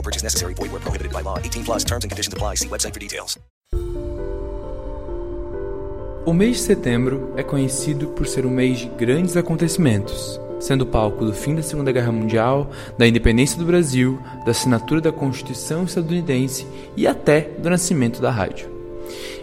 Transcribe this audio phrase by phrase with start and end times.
[0.00, 0.54] No purchase necessary.
[0.54, 1.38] Void where prohibited by law.
[1.38, 2.56] 18 plus terms and conditions apply.
[2.56, 3.38] See website for details.
[6.24, 11.24] O mês de setembro é conhecido por ser um mês de grandes acontecimentos, sendo palco
[11.24, 16.66] do fim da Segunda Guerra Mundial, da independência do Brasil, da assinatura da Constituição estadunidense
[16.96, 18.70] e até do nascimento da rádio.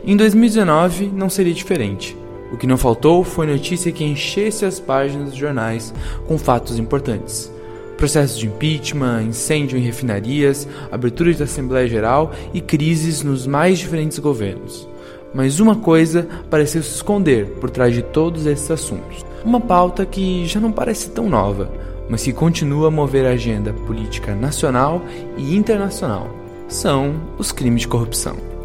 [0.04, 2.18] Em 2019 não seria diferente.
[2.52, 5.94] O que não faltou foi notícia que enchesse as páginas dos jornais
[6.28, 7.52] com fatos importantes.
[7.98, 14.20] Processos de impeachment, incêndio em refinarias, abertura da Assembleia Geral e crises nos mais diferentes
[14.20, 14.88] governos.
[15.34, 19.26] Mas uma coisa pareceu se esconder por trás de todos esses assuntos.
[19.44, 21.72] Uma pauta que já não parece tão nova,
[22.10, 25.02] mas que continua a mover a agenda política nacional
[25.38, 26.30] e internacional.
[26.68, 28.57] São os crimes de corrupção.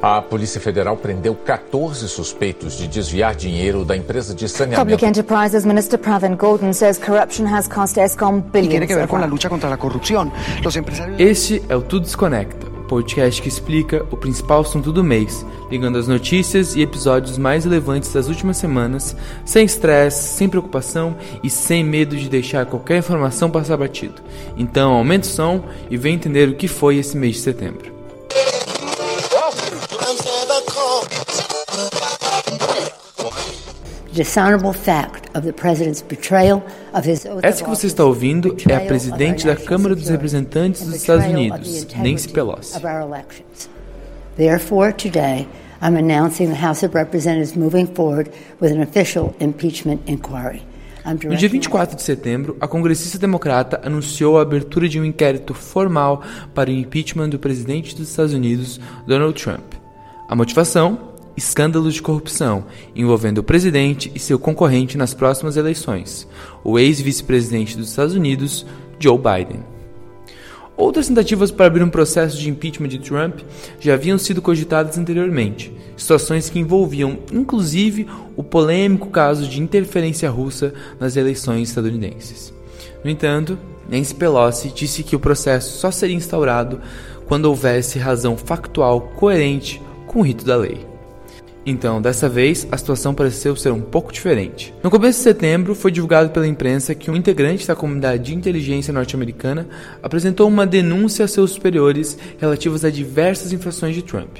[0.00, 4.80] A Polícia Federal prendeu 14 suspeitos de desviar dinheiro da empresa de saneamento.
[4.80, 8.86] Public Enterprises Minister Pravin Gordhan says corruption has cost ESCOM billions.
[8.86, 9.76] Que ver con la lucha contra.
[10.62, 11.18] Los empresarios...
[11.18, 15.98] Este é o Tudo Desconecta, o podcast que explica o principal assunto do mês, ligando
[15.98, 21.82] as notícias e episódios mais relevantes das últimas semanas, sem estresse, sem preocupação e sem
[21.82, 24.22] medo de deixar qualquer informação passar batido.
[24.56, 27.97] Então, aumente o som e vem entender o que foi esse mês de setembro.
[37.42, 41.86] Essa que você está ouvindo é a presidente da Câmara dos Representantes dos Estados Unidos,
[41.96, 42.74] Nancy Pelosi.
[44.36, 45.48] Therefore, today,
[45.80, 48.30] I'm announcing the House of Representatives moving forward
[48.60, 50.62] with an official impeachment inquiry.
[51.24, 56.22] No dia 24 de setembro, a congressista democrata anunciou a abertura de um inquérito formal
[56.54, 59.87] para o impeachment do presidente dos Estados Unidos, Donald Trump.
[60.28, 61.14] A motivação?
[61.34, 66.28] Escândalos de corrupção envolvendo o presidente e seu concorrente nas próximas eleições,
[66.62, 68.66] o ex-vice-presidente dos Estados Unidos,
[69.00, 69.64] Joe Biden.
[70.76, 73.38] Outras tentativas para abrir um processo de impeachment de Trump
[73.80, 78.06] já haviam sido cogitadas anteriormente, situações que envolviam inclusive
[78.36, 82.52] o polêmico caso de interferência russa nas eleições estadunidenses.
[83.02, 86.82] No entanto, Nancy Pelosi disse que o processo só seria instaurado
[87.26, 90.84] quando houvesse razão factual coerente com o rito da lei.
[91.64, 94.72] Então, dessa vez, a situação pareceu ser um pouco diferente.
[94.82, 98.92] No começo de setembro, foi divulgado pela imprensa que um integrante da comunidade de inteligência
[98.92, 99.68] norte-americana
[100.02, 104.38] apresentou uma denúncia a seus superiores relativas a diversas infrações de Trump.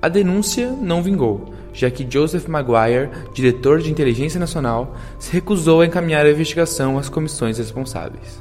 [0.00, 5.86] A denúncia não vingou, já que Joseph Maguire, diretor de inteligência nacional, se recusou a
[5.86, 8.40] encaminhar a investigação às comissões responsáveis.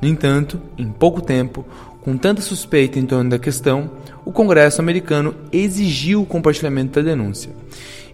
[0.00, 1.66] No entanto, em pouco tempo,
[2.00, 3.90] com tanta suspeita em torno da questão,
[4.24, 7.50] o Congresso americano exigiu o compartilhamento da denúncia.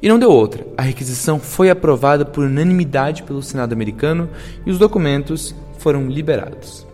[0.02, 0.66] E não deu outra.
[0.76, 4.28] A requisição foi aprovada por unanimidade pelo Senado americano
[4.66, 6.86] e os documentos foram liberados.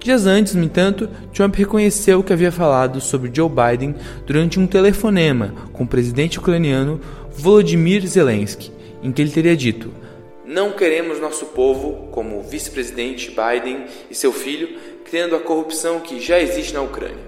[0.00, 3.94] Dias antes, no entanto, Trump reconheceu que havia falado sobre Joe Biden
[4.26, 6.98] durante um telefonema com o presidente ucraniano
[7.36, 9.90] Volodymyr Zelensky, em que ele teria dito:
[10.50, 16.20] Não queremos nosso povo, como o vice-presidente Biden e seu filho, criando a corrupção que
[16.20, 17.22] já existe na Ucrânia.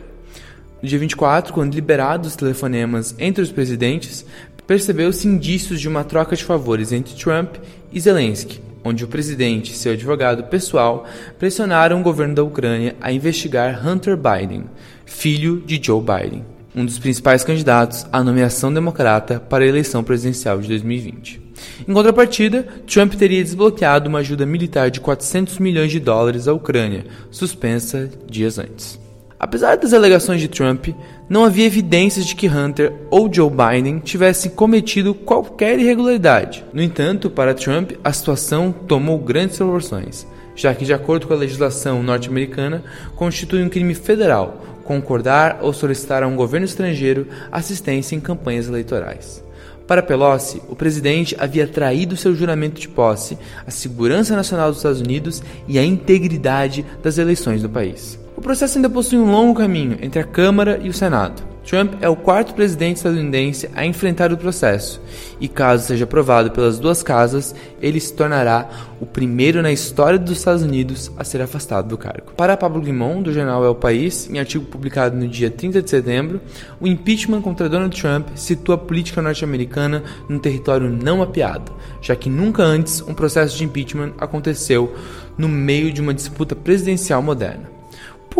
[0.82, 4.26] No dia 24, quando liberados os telefonemas entre os presidentes,
[4.66, 7.58] percebeu-se indícios de uma troca de favores entre Trump
[7.92, 11.06] e Zelensky, onde o presidente e seu advogado pessoal
[11.38, 14.64] pressionaram o governo da Ucrânia a investigar Hunter Biden,
[15.06, 20.60] filho de Joe Biden, um dos principais candidatos à nomeação democrata para a eleição presidencial
[20.60, 21.40] de 2020.
[21.86, 27.04] Em contrapartida, Trump teria desbloqueado uma ajuda militar de 400 milhões de dólares à Ucrânia,
[27.30, 29.00] suspensa dias antes.
[29.38, 30.90] Apesar das alegações de Trump,
[31.28, 36.64] não havia evidências de que Hunter ou Joe Biden tivessem cometido qualquer irregularidade.
[36.72, 40.24] No entanto, para Trump, a situação tomou grandes proporções,
[40.54, 42.84] já que, de acordo com a legislação norte-americana,
[43.16, 49.42] constitui um crime federal concordar ou solicitar a um governo estrangeiro assistência em campanhas eleitorais.
[49.86, 53.36] Para Pelosi, o presidente havia traído seu juramento de posse,
[53.66, 58.18] a segurança nacional dos Estados Unidos e a integridade das eleições do país.
[58.36, 61.51] O processo ainda possui um longo caminho entre a Câmara e o Senado.
[61.64, 65.00] Trump é o quarto presidente estadunidense a enfrentar o processo,
[65.40, 68.68] e caso seja aprovado pelas duas casas, ele se tornará
[69.00, 72.32] o primeiro na história dos Estados Unidos a ser afastado do cargo.
[72.36, 75.90] Para Pablo Guimon, do jornal É o País, em artigo publicado no dia 30 de
[75.90, 76.40] setembro,
[76.80, 82.28] o impeachment contra Donald Trump situa a política norte-americana num território não mapeado, já que
[82.28, 84.94] nunca antes um processo de impeachment aconteceu
[85.38, 87.71] no meio de uma disputa presidencial moderna.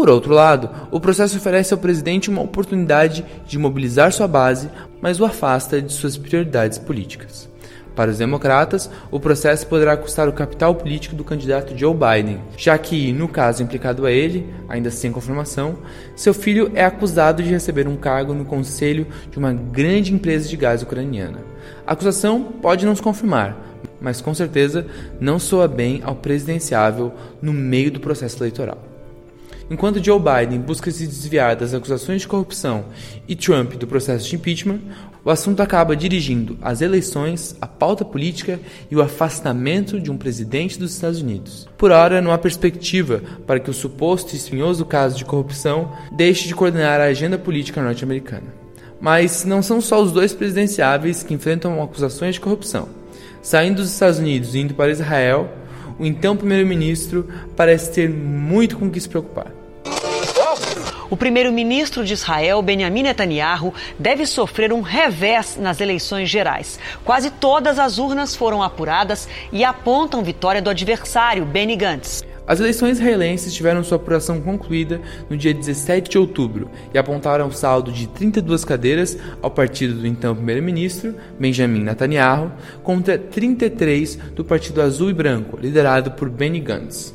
[0.02, 4.68] Por outro lado, o processo oferece ao presidente uma oportunidade de mobilizar sua base,
[5.00, 7.48] mas o afasta de suas prioridades políticas.
[7.94, 12.76] Para os democratas, o processo poderá custar o capital político do candidato Joe Biden, já
[12.76, 15.78] que, no caso implicado a ele, ainda sem confirmação,
[16.16, 20.56] seu filho é acusado de receber um cargo no conselho de uma grande empresa de
[20.56, 21.38] gás ucraniana.
[21.86, 23.56] A acusação pode não se confirmar,
[24.00, 24.84] mas com certeza
[25.20, 28.91] não soa bem ao presidenciável no meio do processo eleitoral.
[29.70, 32.84] Enquanto Joe Biden busca se desviar das acusações de corrupção
[33.26, 34.80] e Trump do processo de impeachment,
[35.24, 38.58] o assunto acaba dirigindo as eleições, a pauta política
[38.90, 41.68] e o afastamento de um presidente dos Estados Unidos.
[41.78, 46.48] Por hora, não há perspectiva para que o suposto e espinhoso caso de corrupção deixe
[46.48, 48.62] de coordenar a agenda política norte-americana.
[49.00, 52.88] Mas não são só os dois presidenciáveis que enfrentam acusações de corrupção.
[53.40, 55.50] Saindo dos Estados Unidos e indo para Israel,
[56.02, 59.46] o então primeiro-ministro parece ter muito com que se preocupar.
[61.08, 66.78] O primeiro-ministro de Israel, Benjamin Netanyahu, deve sofrer um revés nas eleições gerais.
[67.04, 72.24] Quase todas as urnas foram apuradas e apontam vitória do adversário, Benny Gantz.
[72.46, 75.00] As eleições israelenses tiveram sua apuração concluída
[75.30, 80.06] no dia 17 de outubro e apontaram um saldo de 32 cadeiras ao partido do
[80.06, 82.52] então primeiro-ministro, Benjamin Netanyahu,
[82.82, 87.14] contra 33 do Partido Azul e Branco, liderado por Benny Gantz.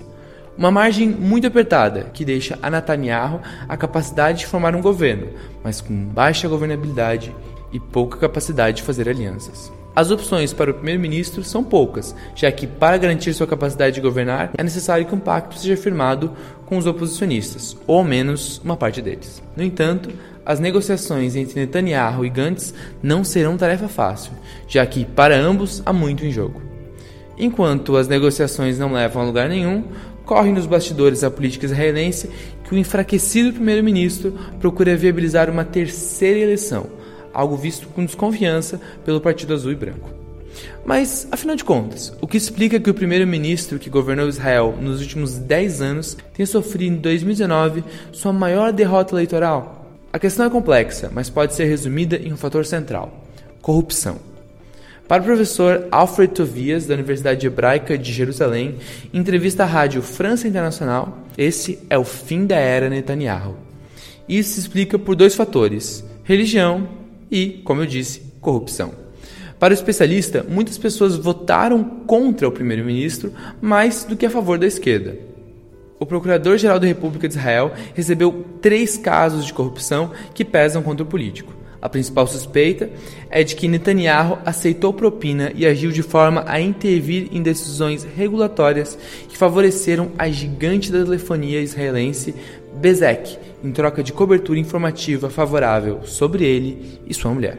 [0.57, 5.27] Uma margem muito apertada que deixa a Netanyahu a capacidade de formar um governo,
[5.63, 7.35] mas com baixa governabilidade
[7.71, 9.71] e pouca capacidade de fazer alianças.
[9.97, 14.51] As opções para o primeiro-ministro são poucas, já que, para garantir sua capacidade de governar,
[14.55, 16.33] é necessário que um pacto seja firmado
[16.67, 19.41] com os oposicionistas, ou ao menos uma parte deles.
[19.55, 20.11] No entanto,
[20.45, 24.33] as negociações entre Netanyahu e Gantz não serão tarefa fácil,
[24.67, 26.61] já que, para ambos, há muito em jogo.
[27.35, 29.83] Enquanto as negociações não levam a lugar nenhum,
[30.25, 32.29] corre nos bastidores a política israelense
[32.63, 36.85] que o enfraquecido primeiro-ministro procura viabilizar uma terceira eleição,
[37.37, 40.09] algo visto com desconfiança pelo Partido Azul e Branco.
[40.83, 45.35] Mas, afinal de contas, o que explica que o primeiro-ministro que governou Israel nos últimos
[45.37, 49.85] 10 anos tenha sofrido em 2019 sua maior derrota eleitoral?
[50.11, 53.23] A questão é complexa, mas pode ser resumida em um fator central:
[53.61, 54.17] corrupção.
[55.07, 58.77] Para o professor Alfred Tovias, da Universidade Hebraica de Jerusalém,
[59.13, 63.55] em entrevista à rádio França Internacional, esse é o fim da era Netanyahu.
[64.27, 68.91] Isso se explica por dois fatores: religião e, como eu disse, corrupção.
[69.59, 74.67] Para o especialista, muitas pessoas votaram contra o primeiro-ministro mais do que a favor da
[74.67, 75.17] esquerda.
[75.99, 81.07] O Procurador-Geral da República de Israel recebeu três casos de corrupção que pesam contra o
[81.07, 81.57] político.
[81.81, 82.89] A principal suspeita
[83.29, 88.97] é de que Netanyahu aceitou propina e agiu de forma a intervir em decisões regulatórias
[89.27, 92.35] que favoreceram a gigante da telefonia israelense
[92.77, 97.57] Bezek, em troca de cobertura informativa favorável sobre ele e sua mulher.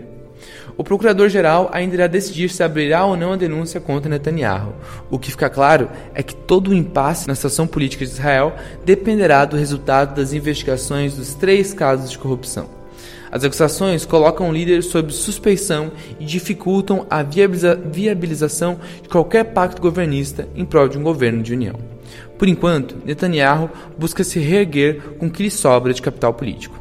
[0.76, 4.74] O procurador-geral ainda irá decidir se abrirá ou não a denúncia contra Netanyahu.
[5.10, 9.44] O que fica claro é que todo o impasse na situação política de Israel dependerá
[9.44, 12.68] do resultado das investigações dos três casos de corrupção.
[13.30, 19.82] As acusações colocam o líder sob suspeição e dificultam a viabiliza viabilização de qualquer pacto
[19.82, 21.97] governista em prol de um governo de união.
[22.38, 26.78] Por enquanto, Netanyahu busca se reerguer com o que lhe sobra de capital político.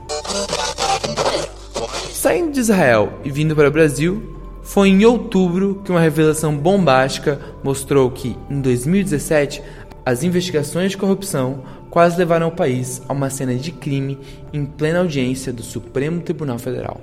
[2.12, 7.39] Saindo de Israel e vindo para o Brasil, foi em outubro que uma revelação bombástica
[7.63, 9.63] mostrou que, em 2017,
[10.05, 14.19] as investigações de corrupção quase levaram o país a uma cena de crime
[14.53, 17.01] em plena audiência do Supremo Tribunal Federal.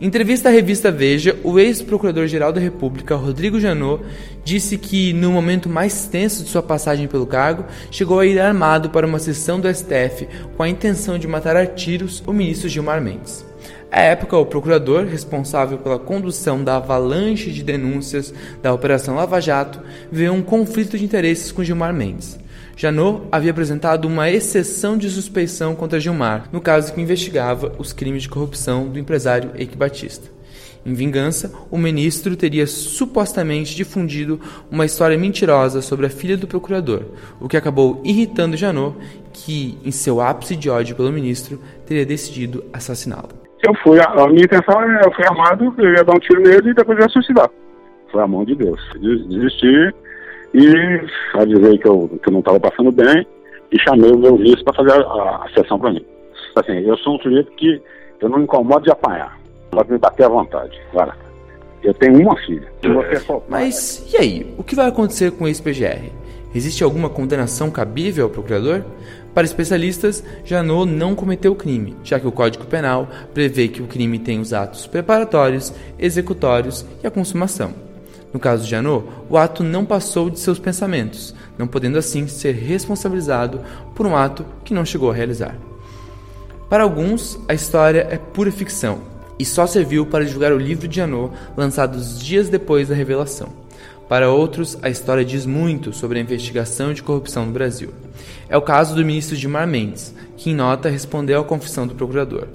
[0.00, 4.02] Em entrevista à revista Veja, o ex-procurador-geral da República, Rodrigo Janot,
[4.44, 8.90] disse que, no momento mais tenso de sua passagem pelo cargo, chegou a ir armado
[8.90, 13.00] para uma sessão do STF com a intenção de matar a tiros o ministro Gilmar
[13.00, 13.44] Mendes.
[13.90, 19.80] À época, o procurador responsável pela condução da avalanche de denúncias da Operação Lava Jato
[20.10, 22.36] vê um conflito de interesses com Gilmar Mendes.
[22.76, 28.22] Janot havia apresentado uma exceção de suspeição contra Gilmar, no caso que investigava os crimes
[28.24, 30.34] de corrupção do empresário Eike Batista.
[30.84, 34.38] Em vingança, o ministro teria supostamente difundido
[34.70, 37.04] uma história mentirosa sobre a filha do procurador,
[37.40, 38.96] o que acabou irritando Janot,
[39.32, 43.30] que, em seu ápice de ódio pelo ministro, teria decidido assassiná-lo.
[43.66, 46.70] Eu fui, a, minha intenção é, eu fui armado, eu ia dar um tiro nele
[46.70, 47.48] e depois ia suicidar.
[48.12, 48.78] Foi a mão de Deus.
[49.00, 49.90] Desisti
[50.54, 51.00] e
[51.34, 53.26] avisei que eu, que eu não estava passando bem
[53.72, 56.04] e chamei o meu vice para fazer a, a, a sessão para mim.
[56.54, 57.82] Assim, eu sou um sujeito que
[58.20, 59.36] eu não me incomodo de apanhar.
[59.72, 60.80] Pode me bater à vontade.
[60.92, 61.16] Vai lá.
[61.82, 62.66] Eu tenho uma filha.
[63.48, 64.54] Mas e aí?
[64.56, 66.10] O que vai acontecer com o ex-PGR?
[66.54, 68.84] Existe alguma condenação cabível ao procurador?
[69.34, 74.20] Para especialistas, Janot não cometeu crime, já que o Código Penal prevê que o crime
[74.20, 77.83] tem os atos preparatórios, executórios e a consumação.
[78.34, 82.52] No caso de Janot, o ato não passou de seus pensamentos, não podendo assim ser
[82.52, 83.60] responsabilizado
[83.94, 85.56] por um ato que não chegou a realizar.
[86.68, 89.02] Para alguns, a história é pura ficção
[89.38, 93.50] e só serviu para divulgar o livro de Janot, lançado dias depois da revelação.
[94.08, 97.90] Para outros, a história diz muito sobre a investigação de corrupção no Brasil.
[98.48, 102.48] É o caso do ministro Gilmar Mendes, que em nota respondeu à confissão do procurador.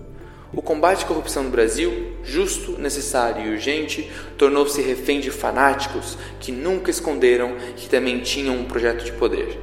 [0.52, 6.52] O combate à corrupção no Brasil, justo, necessário e urgente, tornou-se refém de fanáticos que
[6.52, 9.60] nunca esconderam que também tinham um projeto de poder.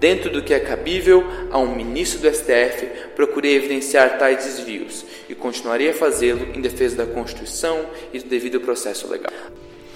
[0.00, 5.34] Dentro do que é cabível a um ministro do STF, procurei evidenciar tais desvios e
[5.34, 9.32] continuarei a fazê-lo em defesa da Constituição e do devido processo legal.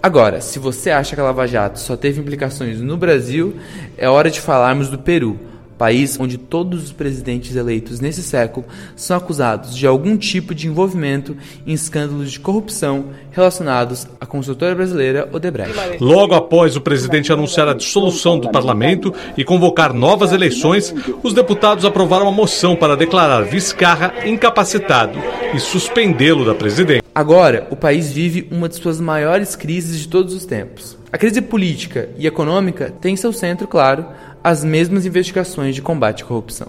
[0.02, 3.54] Agora, se você acha que a Lava Jato só teve implicações no Brasil,
[3.96, 5.38] é hora de falarmos do Peru,
[5.82, 11.36] país onde todos os presidentes eleitos nesse século são acusados de algum tipo de envolvimento
[11.66, 15.74] em escândalos de corrupção relacionados à consultora brasileira Odebrecht.
[15.98, 21.84] Logo após o presidente anunciar a dissolução do parlamento e convocar novas eleições, os deputados
[21.84, 25.18] aprovaram uma moção para declarar Vizcarra incapacitado
[25.52, 27.02] e suspendê-lo da presidência.
[27.12, 30.96] Agora, o país vive uma de suas maiores crises de todos os tempos.
[31.12, 34.06] A crise política e econômica tem em seu centro, claro,
[34.42, 36.68] as mesmas investigações de combate à corrupção.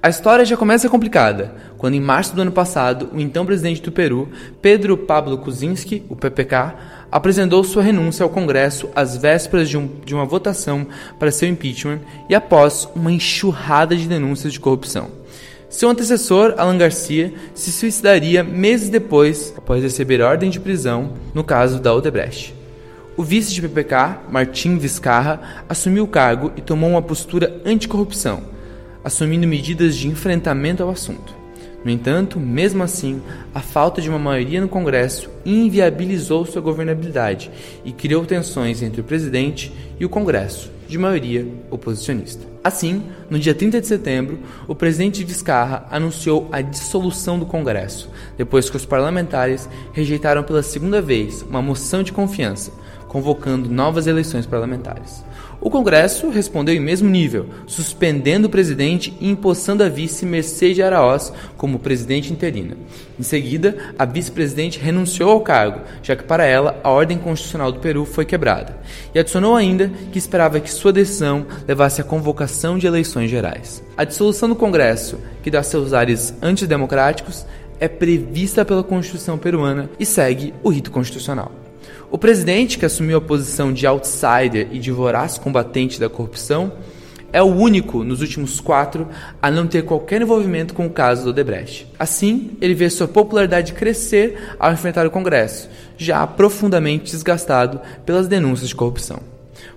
[0.00, 3.90] A história já começa complicada, quando em março do ano passado, o então presidente do
[3.90, 4.28] Peru,
[4.62, 6.74] Pedro Pablo Kuczynski, o PPK,
[7.10, 10.86] apresentou sua renúncia ao Congresso às vésperas de, um, de uma votação
[11.18, 15.10] para seu impeachment e após uma enxurrada de denúncias de corrupção.
[15.68, 21.80] Seu antecessor, Alan Garcia, se suicidaria meses depois, após receber ordem de prisão no caso
[21.80, 22.57] da Odebrecht.
[23.18, 28.44] O vice de PPK, Martim Vizcarra, assumiu o cargo e tomou uma postura anticorrupção,
[29.02, 31.34] assumindo medidas de enfrentamento ao assunto.
[31.84, 33.20] No entanto, mesmo assim,
[33.52, 37.50] a falta de uma maioria no Congresso inviabilizou sua governabilidade
[37.84, 42.46] e criou tensões entre o presidente e o Congresso, de maioria oposicionista.
[42.62, 48.70] Assim, no dia 30 de setembro, o presidente Vizcarra anunciou a dissolução do Congresso, depois
[48.70, 52.70] que os parlamentares rejeitaram pela segunda vez uma moção de confiança,
[53.08, 55.24] convocando novas eleições parlamentares.
[55.60, 61.32] O Congresso respondeu em mesmo nível, suspendendo o presidente e empossando a vice Mercedes Araoz
[61.56, 62.76] como presidente interina.
[63.18, 67.80] Em seguida, a vice-presidente renunciou ao cargo, já que para ela a ordem constitucional do
[67.80, 68.78] Peru foi quebrada,
[69.12, 73.82] e adicionou ainda que esperava que sua decisão levasse à convocação de eleições gerais.
[73.96, 77.44] A dissolução do Congresso, que dá seus ares antidemocráticos,
[77.80, 81.67] é prevista pela Constituição peruana e segue o rito constitucional.
[82.10, 86.72] O presidente, que assumiu a posição de outsider e de voraz combatente da corrupção,
[87.30, 89.06] é o único nos últimos quatro
[89.42, 91.86] a não ter qualquer envolvimento com o caso do Odebrecht.
[91.98, 98.70] Assim, ele vê sua popularidade crescer ao enfrentar o Congresso, já profundamente desgastado pelas denúncias
[98.70, 99.20] de corrupção.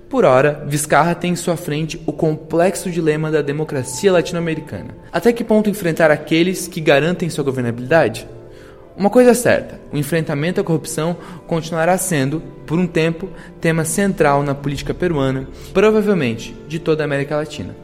[0.10, 4.96] Por ora, Vizcarra tem em sua frente o complexo dilema da democracia latino-americana.
[5.12, 8.26] Até que ponto enfrentar aqueles que garantem sua governabilidade?
[9.02, 11.18] Uma coisa é certa: o enfrentamento à corrupção
[11.48, 13.28] continuará sendo, por um tempo,
[13.60, 17.76] tema central na política peruana, provavelmente de toda a América Latina.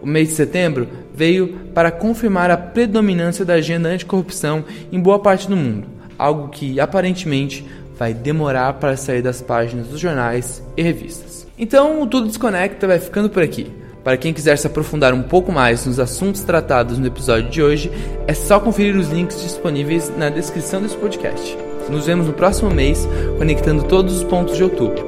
[0.00, 5.46] O mês de setembro veio para confirmar a predominância da agenda anticorrupção em boa parte
[5.46, 5.86] do mundo,
[6.18, 7.62] algo que aparentemente
[7.98, 11.46] vai demorar para sair das páginas dos jornais e revistas.
[11.58, 13.70] Então, o Tudo Desconecta vai ficando por aqui.
[14.04, 17.90] Para quem quiser se aprofundar um pouco mais nos assuntos tratados no episódio de hoje,
[18.26, 21.56] é só conferir os links disponíveis na descrição desse podcast.
[21.88, 23.08] Nos vemos no próximo mês,
[23.38, 25.02] conectando todos os pontos de outubro.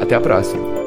[0.00, 0.77] Até a próxima!